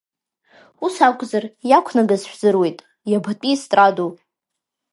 Ус 0.85 0.95
акәзар, 1.07 1.45
иақәнагаз 1.69 2.21
шәзыруит, 2.29 2.77
иабатәи 3.11 3.53
естрадоу? 3.55 4.09